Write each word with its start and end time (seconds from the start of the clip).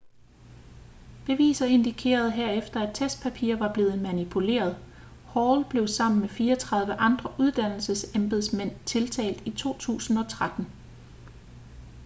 beviser 1.25 1.65
indikerede 1.65 2.31
herefter 2.31 2.79
at 2.81 2.95
testpapirer 2.95 3.57
var 3.57 3.73
blevet 3.73 4.01
manipuleret 4.01 4.75
hall 5.33 5.65
blev 5.69 5.87
sammen 5.87 6.21
med 6.21 6.29
34 6.29 6.93
andre 6.93 7.33
uddannelsesembedsmænd 7.39 8.71
tiltalt 8.85 9.41
i 9.47 9.51
2013 9.51 10.65